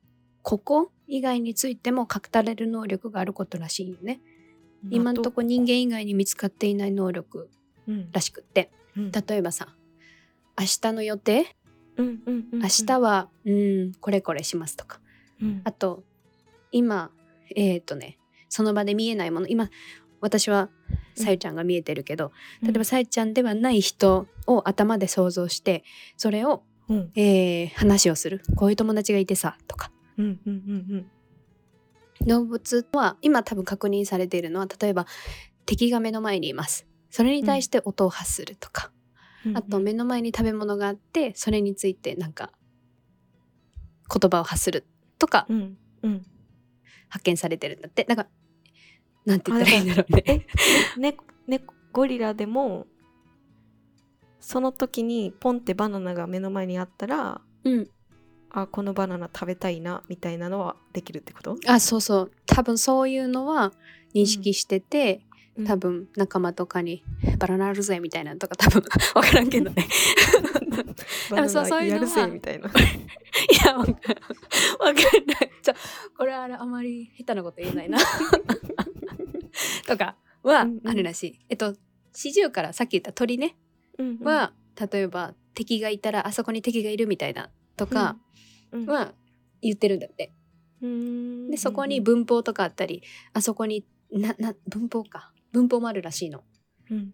[0.41, 4.21] ここ以外についても語れる能力があることらしいよね。
[4.89, 7.49] 今んとこ人間以外に見つかっていない能力
[7.87, 8.11] うん。
[8.11, 8.71] らしくって。
[8.97, 9.11] うん。
[9.11, 9.75] 例えばさ
[10.57, 11.55] 明日の予定？
[11.97, 12.59] うんうんうんうん。
[12.61, 14.99] 明日はうんこれこれしますとか。
[15.41, 15.61] うん。
[15.63, 16.03] あと
[16.71, 17.11] 今
[17.55, 19.47] えっ、とねその場で見えないもの。
[19.47, 19.69] 今
[20.21, 20.69] 私は
[21.23, 25.83] さゆちゃんが見えてるけど、例えばさゆちゃんではない人を頭で想像して
[26.17, 27.11] それを、うん。
[27.15, 28.41] えー話をする。
[28.55, 29.91] こういう友達がいてさとか。
[30.17, 31.11] うんうんうん
[32.25, 35.05] 動物は今多分確認されているのは例えば
[35.65, 36.85] 敵が目の前にいます。
[37.09, 38.91] それに対して音を発するとか、
[39.45, 39.57] うん。
[39.57, 42.51] あと目の前に食べ物があってそれについてなんか
[44.13, 44.85] 言葉を発する
[45.17, 45.77] とかうん。
[46.03, 46.25] うん。
[47.07, 48.03] 発見されてるんだって。
[48.03, 48.29] だから
[49.29, 50.23] なんて言ったらいいんだろうね。
[50.27, 51.61] えねね
[51.91, 52.87] ゴリラでも
[54.39, 57.89] その時にポンってバナナが目の前にあったらうん。
[58.51, 61.55] あこのバナナ食べたいなみたいなのはできるってこと？
[61.67, 62.31] あそうそう。
[62.47, 63.71] 多分そういうのは
[64.15, 65.21] 認識してて、
[65.67, 67.03] 多分仲間とかに
[67.37, 68.81] 「バナナあるぜ」みたいなのとか多分
[69.13, 69.87] 分からんけどね。
[71.29, 72.69] バナナそうそういうのはやるぜみたいな。
[72.73, 72.73] い
[73.63, 75.51] や分からんない。
[75.61, 75.73] ちょ
[76.17, 77.99] これはあれあまり下手なこと言えないな
[79.87, 80.87] とかはうんうん。
[80.87, 81.75] あるらしい、えっと
[82.13, 83.55] 四十からさっき言った鳥ね。
[83.97, 84.25] うんうん。
[84.25, 84.53] は、
[84.91, 88.17] 例えば敵がいたらあそこに敵がいるみたいなとか
[88.71, 89.13] うんは
[89.61, 90.33] 言ってるんだって、
[90.81, 91.51] うん。
[91.51, 93.03] でそこに文法とかあったり
[93.33, 95.33] あそこになな文法か。
[95.51, 96.43] 文法もあるらしいの。
[96.89, 97.13] うん。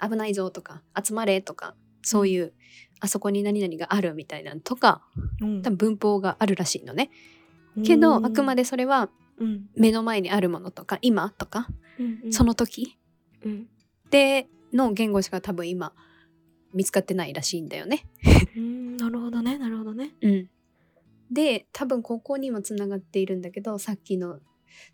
[0.00, 2.52] 危ないぞとか集まれとかそういう
[3.00, 5.02] あそこに何々があるみたいなのとか
[5.40, 5.62] うん。
[5.62, 7.10] 多分文法があるらしいのね。
[7.84, 9.66] けどあくまで、でそれはうん。
[9.76, 11.68] 目の前にあるものとか今とか
[11.98, 12.32] うんうん。
[12.32, 12.96] その時
[13.44, 13.66] うん。
[14.10, 15.92] での言語しか多分今
[16.72, 18.06] 見つかってないらしいんだよね。
[18.56, 20.12] うんなるほどねなるほどね。
[20.20, 20.50] うん、
[21.30, 24.40] で多分ここにもつながっているんだけどさっきの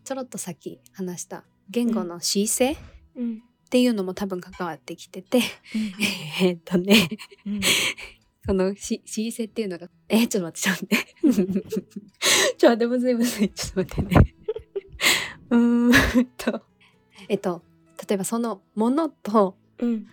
[0.05, 2.76] ちょろっとさっき話した言語の姿勢っ
[3.16, 3.42] うん。
[3.70, 5.40] ていうのも多分関わってきてて
[6.42, 7.09] えーっとね
[7.46, 7.61] うん。
[8.46, 11.70] このし姿勢っていうのがえー、ちょっと待ってちょっと待って。
[12.59, 14.32] ちょっと待って むずいむずいちょっと待ってね
[15.53, 16.62] うーんと。
[17.29, 17.62] えっと
[18.09, 20.07] 例えばそのものとうん。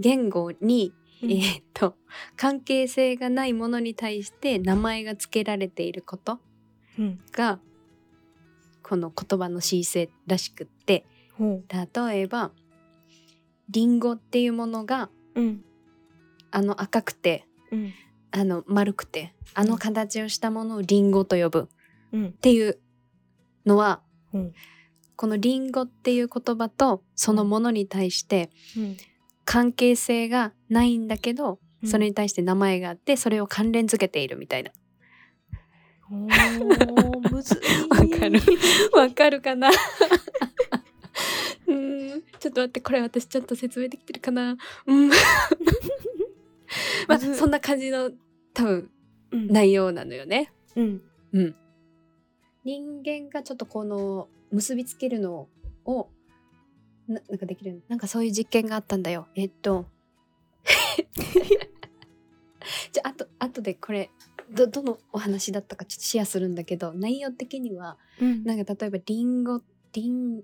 [0.00, 1.30] 言語に、うん。
[1.32, 1.94] えーっと
[2.36, 6.38] 関係性がないものに対して名前が付けられていること
[6.98, 7.20] うん。
[7.32, 7.60] が
[8.82, 11.04] この言葉の姿勢らしくって
[11.38, 12.50] 例えば
[13.70, 15.64] リンゴっていうものがうん。
[16.50, 17.92] あの赤くてうん。
[18.30, 21.66] あの丸くてあの形をしたものをリンゴと呼ぶっ
[22.12, 22.32] うん。
[22.32, 22.78] ていう
[23.66, 24.00] のは、
[24.32, 24.52] うん
[25.18, 28.96] このリンゴっていう言葉とそのものに対してうん。
[29.44, 31.88] 関係性がないんだけど、うん。
[31.88, 34.70] それに対して名前があってそれを関連づけているみたいな。
[36.10, 37.58] おーむずい。
[37.90, 38.40] わかる
[38.92, 39.70] わかるかな？
[41.66, 42.22] うん。
[42.38, 44.56] ちょっと待ってこれ私ちゃんと説明できてるかな？
[44.86, 45.08] うん。
[47.08, 48.12] まあそんな感じの
[48.54, 48.90] 多分
[49.32, 49.48] うん。
[49.48, 50.52] 内容なのよね。
[50.76, 51.02] うん。
[51.32, 51.56] うん。
[52.64, 55.48] 人間がちょっとこの結びつけるの
[55.84, 56.08] を
[57.06, 59.28] ななんかできるなんかそういう実験があったんだよ。
[59.34, 59.86] えっと。
[62.92, 64.10] じゃああと後でこれ
[64.50, 68.44] どどのお話だったかちょっとシェアするんだけど内容的にはうん。
[68.44, 70.42] なんか例えばリンゴリン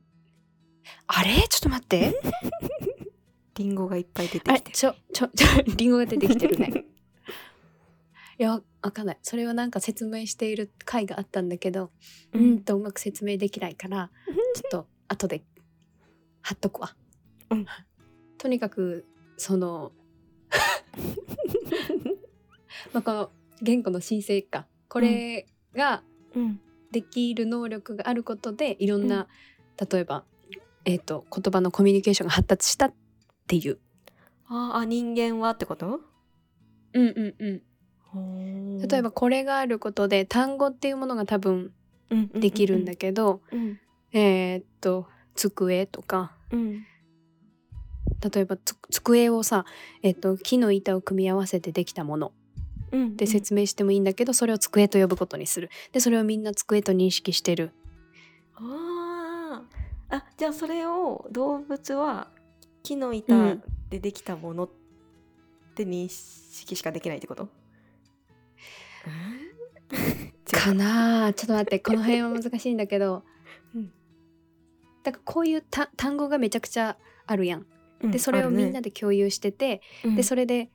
[1.07, 1.35] あれ？
[1.49, 2.14] ちょっと待って。
[3.57, 4.77] リンゴがいっぱい出てきてる。
[4.77, 6.85] ちょちょちょリンゴが出てきてるね。
[8.38, 9.18] いやわかんない。
[9.23, 11.90] それをなんか説明している回があったんだけど
[12.33, 14.11] ううんんとうまく説明できないから
[14.55, 15.42] ちょっと後で
[16.42, 16.94] 貼っとくわ。
[17.51, 17.66] うん。
[18.38, 19.92] とにかくその
[22.92, 23.31] まあこの
[23.62, 24.66] 言語の申請か。
[24.88, 26.03] これが
[26.35, 26.61] うん。
[26.92, 29.27] できる能力があることでいろんな、
[29.90, 30.25] 例えば、
[30.85, 32.94] えー、と言葉のコミュニケーションが発達したっ
[33.49, 33.79] ていう。
[34.47, 36.03] あーあ人間はってこと？
[36.92, 37.62] うんうんうん、
[38.88, 41.72] 例えばこれがあることで単語っていうものが多分
[42.35, 43.79] できるんだけど、うん。
[44.12, 46.33] えーっと机とか。
[46.50, 46.85] うん。
[48.33, 49.64] 例えばつ机をさ、
[50.03, 52.33] えっと木の板を組み合わせてできたもの。
[52.92, 55.70] うんで説明してもいいんだけど、それを机と呼ぶことにする。
[55.92, 57.72] でそれをみんな机と認識してる。
[58.55, 60.16] あー。
[60.16, 62.29] あじゃあそれを動物は
[62.83, 63.62] 木のう板ん。
[63.90, 64.70] でできたものっ
[65.74, 67.48] て認識しかできないってこと、
[70.53, 71.33] かなあ。
[71.33, 73.25] ちょっと待ってこの辺は難しいんだけど、
[73.75, 73.93] うん。
[75.03, 77.67] だからこういうた単語がめちゃくちゃあるやん。
[78.03, 80.71] うんでそれをみんなで共有してて、ねでそれで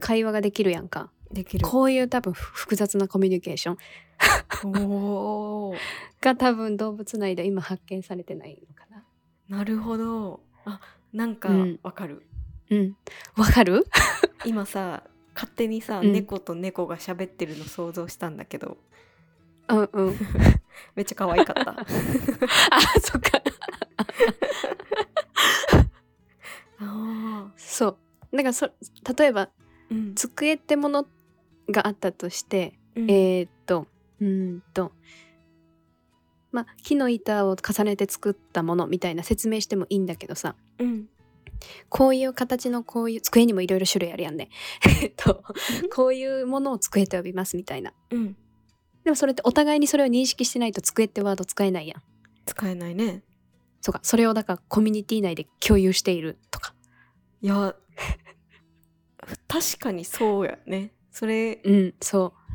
[0.00, 1.10] 会話ができるやんか。
[1.28, 1.66] うんできる。
[1.66, 3.76] こういう多分ふ複雑なコミュニケーション。
[6.20, 9.04] が多分動物内で今発見されてないのかな。
[9.58, 10.40] なるほど。
[10.64, 10.80] あ
[11.12, 11.80] なんかうん。
[11.82, 12.22] わかる、
[12.70, 12.96] うん。
[13.36, 13.84] わかる？
[14.46, 16.12] 今さ勝手にさ、うん。
[16.12, 18.76] 猫と猫が喋ってるの想像したんだけど。
[19.68, 20.16] うんうん。
[20.94, 21.70] めっちゃ可愛かった。
[21.80, 21.84] あ
[23.00, 23.42] そっか。
[26.80, 27.88] あそ
[28.32, 28.36] う。
[28.36, 28.70] だからそ
[29.16, 29.50] 例えばー
[29.90, 30.14] うん。
[30.14, 31.06] 机ってもの
[31.68, 33.10] があったとして、うん。
[33.10, 33.86] えーっと
[34.20, 34.92] うーんと
[36.52, 40.54] まあ木の板を重ねて作ったものみたいな説明してもいいんだけどさ。
[40.78, 41.08] うん
[41.88, 44.48] こういう形のこういう机にもいろいろ種類あるやんね。
[45.02, 45.42] えっと
[45.94, 47.92] こういうものを机と呼びますみたいな。
[48.10, 48.36] うん。
[49.04, 52.02] でもそれってお互いにそれを認識してないと机ってワード使えないやん。
[52.46, 53.22] 使えないね。
[53.80, 54.00] そうか。
[54.02, 56.74] それをだからコミュニティ内で共有しているとか。
[57.42, 57.74] いや
[59.48, 60.92] 確かにそうやね。
[61.10, 62.52] それうんそう。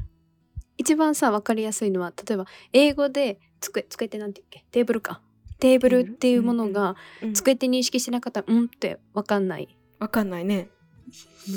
[0.78, 4.66] 一番さ分かりやすいのは例えば英語で机机ってなんて言うっけ？
[4.72, 5.22] テーブルか
[5.60, 7.34] テーブルっていうものがうん。
[7.34, 9.78] 机って認識してなかったらうんって分かんない。
[10.00, 10.70] わかんないね。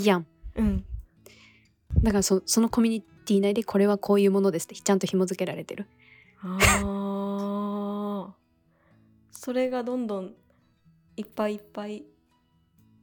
[0.05, 0.27] やん。
[0.57, 0.85] うん。
[2.03, 5.87] だからそそのコミュニティ内でこれはこういうものですってちゃんと紐付けられてる。
[6.43, 8.33] あー。
[9.31, 10.35] それがどんどん
[11.17, 12.05] いっぱいいっぱい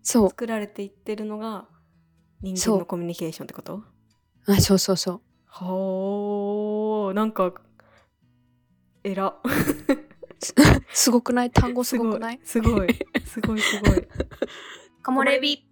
[0.04, 1.66] 作られていってるのが
[2.42, 3.84] 人間のコミュニケーションってこと？
[4.48, 5.22] あそうそうそう。
[5.46, 7.54] はあなんか
[9.04, 9.36] えら
[10.93, 11.52] すごくない？
[11.52, 12.39] 単語すごくない？
[12.43, 12.93] すごい。
[13.25, 13.62] すごい。
[13.62, 14.08] すごい
[15.04, 15.65] 木漏れ日。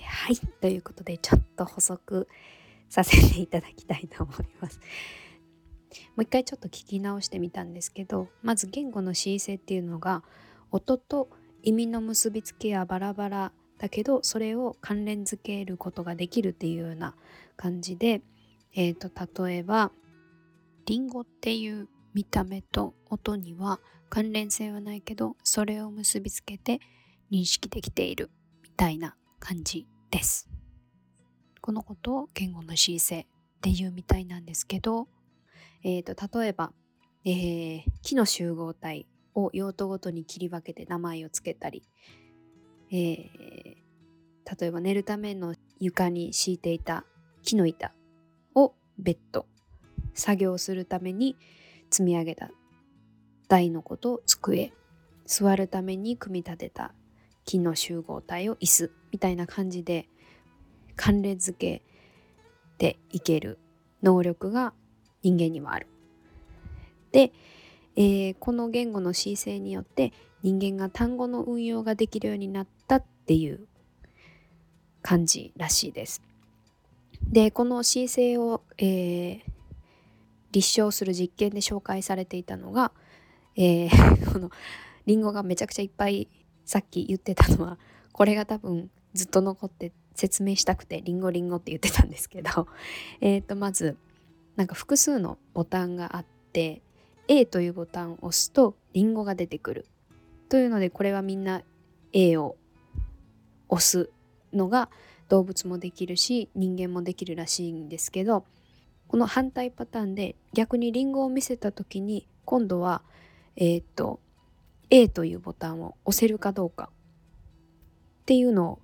[0.00, 0.36] はい。
[0.36, 2.28] ということでちょっと補足
[2.88, 4.80] させていただきたいと思います。
[6.16, 10.22] もう一回ちょっと聞き直してみたんですけどまず言語の恣意性っていうのが
[10.70, 11.28] 音と
[11.62, 17.14] 意味の結びつきはバラバラだけどそれを関連づけることができるっていうような
[17.56, 18.22] 感じで、
[18.74, 19.10] えー、と
[19.42, 19.90] 例えば
[20.86, 26.80] リンゴっていう見た目と音には関連性はないけどそれを結びつけて
[27.30, 28.30] 認識できている
[28.62, 30.48] みたいな感じです。
[31.60, 33.26] このことを言語の恣意性っ
[33.62, 35.08] ていうみたいなんですけど、
[35.84, 36.72] えー、と例えば、
[37.24, 41.82] えー木の集合体を用途ごとに切り分けて名前をつけたり、
[42.90, 43.82] えー
[44.60, 47.04] 例えば寝るための床に敷いていた
[47.42, 47.94] 木の板
[48.54, 49.46] をベッド
[50.14, 51.36] 作業するために
[51.92, 52.50] 積み上げた。
[53.48, 54.72] 台のことを机。
[55.26, 56.94] 座るために組み立てた。
[57.44, 60.08] 金の集合体を椅子みたいな感じで。
[60.96, 61.82] 関連付け
[62.78, 63.58] ていける。
[64.02, 64.72] 能力が
[65.22, 65.86] 人間にはある。
[67.12, 67.32] で、
[67.94, 73.68] えーこの言語の姿勢によって人間が単語の運用ができるようになったっていう。
[75.02, 76.22] 感じらしいです。
[77.22, 79.51] でこの姿勢を、えー
[80.52, 82.92] 立証する実験で紹介されていたのが、
[83.56, 83.90] えー
[84.32, 84.50] この
[85.06, 86.28] リンゴがめちゃくちゃいっぱい
[86.64, 87.78] さっき言ってたのは
[88.12, 92.68] これが多分ずっと残って説明したくてリンゴリンゴって言ってたんですけど
[93.20, 93.96] えっとまず
[94.56, 96.82] なんか複数のボタンがあって
[97.28, 99.86] A というボタンを押すとリンゴが出てくる。
[100.48, 101.62] というのでこれはみんな
[102.12, 102.56] A を
[103.70, 104.10] 押す
[104.52, 104.90] のが
[105.30, 108.44] 動物もできるし人間もできるらしいんですけど
[109.12, 113.02] この反対パターンで逆にリンゴを見せた時に今度は
[113.56, 114.20] えーっと
[114.88, 116.88] A というボタンを押せるかどうか。
[118.22, 118.78] っていうのを、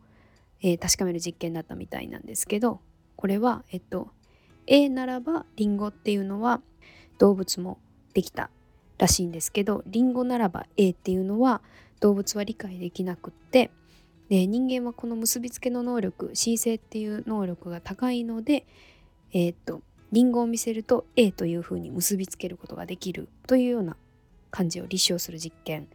[0.61, 2.83] えー確かめる実験だったみたいなんですけど
[3.17, 4.11] これはえっと
[4.67, 6.61] A ならばリンゴっていうのは
[7.17, 7.79] 動物も
[8.12, 8.51] できた
[8.99, 11.62] らしいんですけどリンゴならば A っていうのは
[12.01, 13.71] 動物は理解できなくって
[14.29, 18.67] で人間はこの結びつけの能力姿勢っていう能力が高いので
[19.33, 19.81] えーっと
[20.12, 23.97] リンゴを見せると A というふうに結びつけることができるというような
[24.51, 25.88] 感じを立証する実験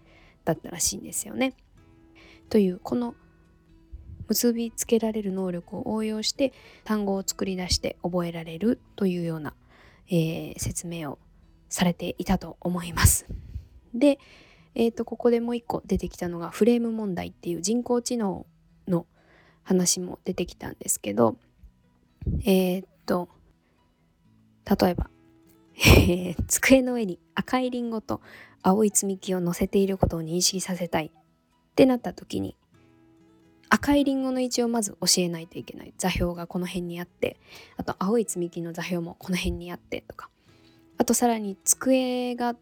[0.46, 1.54] だったらしいんですよね。
[2.50, 3.16] というこの
[4.28, 9.54] 結びつけられる能力を応用して単語を作り出して覚えられるというような、
[10.08, 11.18] えー説明を
[11.70, 13.26] されていたと思います。
[13.96, 14.20] で、
[14.76, 18.46] えー、とここでもう一個出てきたのがフレーム問題っていう人工知能
[18.88, 19.08] の
[19.64, 21.36] 話も出てきたんですけど
[22.46, 23.30] えっ、と
[24.66, 25.10] 例えば、
[25.78, 28.22] えー机の上に赤いリンゴと
[28.62, 31.12] 青い積み木を乗せていることを認識させたいっ
[31.76, 32.56] てなった時に
[33.70, 35.94] 赤いリンゴの位置をまず教えないといけない。
[35.98, 37.38] 座標がこの辺にあって
[37.76, 40.30] あと青い積み木の座標もこの辺にあってとか
[41.00, 42.56] あとさらに机が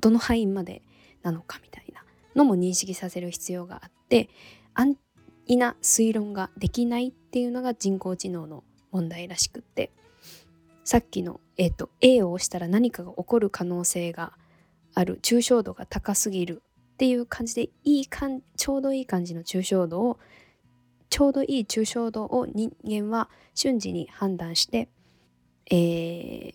[0.00, 0.82] どの範囲まで
[1.22, 2.04] なのかみたいな
[2.36, 4.28] のも認識させる必要があって
[4.74, 4.96] 安
[5.46, 9.90] 易な推論ができないっていうのが人工知能の問題らしくって。
[10.88, 14.32] さっきの、えー、と A を押したら何かが起こる可能性が
[14.94, 16.62] ある抽象度が高すぎる
[16.94, 20.18] っていう感じでいい感ちょうどいい感じの抽象度を
[21.10, 24.88] ちょうどいい抽象度を人間は瞬時に判断して、
[25.70, 25.74] え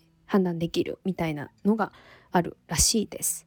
[0.26, 1.92] 判断できるみたいなのが
[2.32, 3.46] あるらしいです。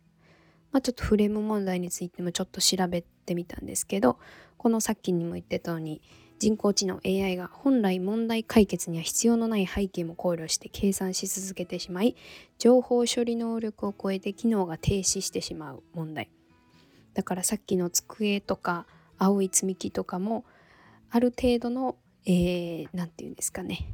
[0.71, 4.19] まあ、ちょっとフレーム問題についてもちょっと調べてみたんですけど
[4.57, 6.01] このさっきにも言ってたように
[6.39, 12.15] 人工知能 AI が本来問題解決には必要のない背景も考慮して計算し続けてしまい
[12.59, 16.29] 情報処理能力を超えて機能が停止してしまう問題
[17.13, 18.85] だからさっきの机とか
[19.17, 20.45] 青い積み木とかも
[21.09, 21.95] ある程度の
[22.25, 23.93] 何、えーて言うんですかね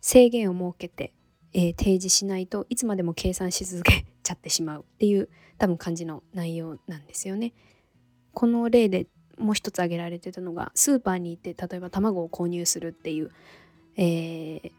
[0.00, 1.12] 制限を設けて、
[1.52, 7.52] えー提示しないといつまでも計算し続けちゃってしまうっていう多分感じの内容なんですよね。
[8.32, 9.06] この例で
[9.42, 13.30] もう一つ挙げられてたのがスーパーに行って例えば卵を購入するっていう、
[13.96, 14.72] えー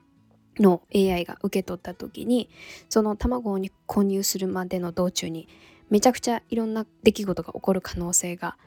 [0.60, 2.50] の AI が受け取った時に
[2.90, 5.48] その卵を購入するまでの道中に
[5.90, 8.58] めちゃくちゃいろんな出来事が起こる可能性が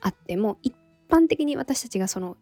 [0.00, 0.74] あっても一
[1.10, 2.36] 般的に私たちがその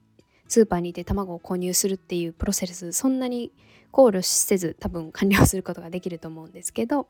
[0.49, 3.53] スーパーにいて卵を購入するっていうプロセスそんなに
[3.91, 7.09] 考慮せず多分完了することができると思うんですけど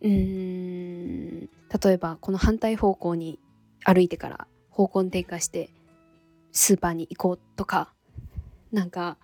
[0.00, 3.38] うーん例えばこの反対方向に
[3.84, 5.70] 歩いてから方向転換して
[6.50, 7.92] スーパーに行こうとか
[8.72, 9.18] なんか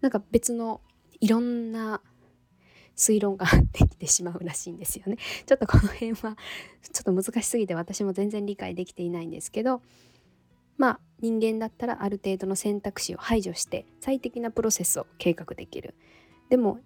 [0.00, 0.80] なんか別の
[1.20, 2.00] いろんな
[2.96, 5.16] 推論ができてしまうらしいんですよね。
[5.46, 6.36] ちょっとこの辺は
[6.92, 9.82] ちょっと難しすぎて私も全然理解できていないんですけど
[10.76, 15.94] まあ人間だったらある程度の選択肢を排除して最適なプロセスを計画できる。
[16.48, 16.80] でも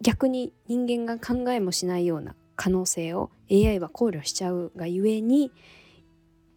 [0.00, 5.52] 逆に人間が考えもしないような可能性を AI は考慮しちゃうがゆえに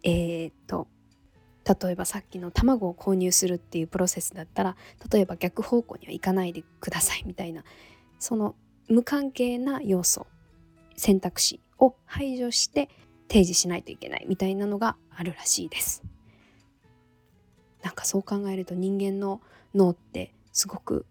[0.02, 0.88] えーっと
[1.82, 4.76] 例えばさっきの卵を購入するっていうプロセスだったら
[5.12, 7.64] 例えば逆方向には行かないでくださいみたいな
[8.18, 8.56] その
[8.88, 10.26] 無関係な要素
[10.96, 12.88] 選択肢を排除して
[13.28, 16.02] 提示しないといけないみたいなのがあるらしいです。
[17.82, 19.40] なんかそう考えると人間の
[19.74, 21.06] 脳ってすごく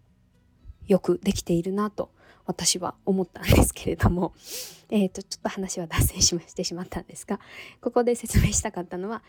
[0.86, 2.10] よくできているなと
[2.50, 4.34] 私は思ったんですけれども、
[4.90, 7.38] えー、とちょっと話は脱線しましてしまったんですが
[7.80, 9.22] ここで説明したかったのは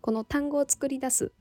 [0.00, 1.32] この単語を作り出す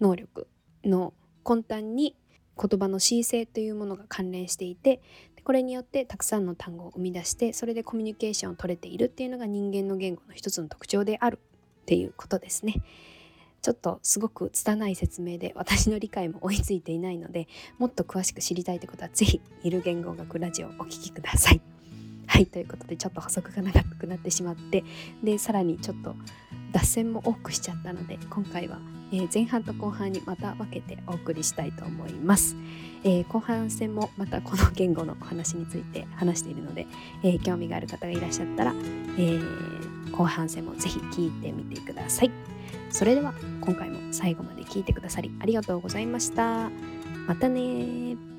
[0.00, 0.48] 能力
[0.84, 1.14] の
[1.48, 2.16] 根端に
[2.56, 5.00] 言葉の恣意性というものが関連していて
[5.44, 11.38] これによってたくさんの単語を生み出してそれでコミュニケーションを取れているっていうのが人間の言語の一つの特徴である
[11.82, 12.82] っていうことですね。
[13.64, 17.48] ちょっとすごく拙い説明で私の理解も追いついていないので
[17.78, 21.62] もっと詳しく知りたいということはぜひ「いる言語学ラジオを」お聴きください。
[22.26, 24.84] はいということでちょっと補足が長くなってしまって
[25.22, 26.14] でさらにちょっと
[26.72, 28.80] 脱線も多くしちゃったので今回は、
[29.12, 32.56] えー前半と後半にまた分けてお送りしたいと思います。
[33.02, 36.86] えー後半戦もまたこの言語のお話について 話しているので、
[37.22, 38.74] えー興味がある方がいらっしゃったら、
[39.16, 42.53] えー後半戦もぜひ聞いてみてください。
[42.94, 46.70] それでは今回も最後まで聞いてくださりありがとうございました。
[47.26, 48.33] またねー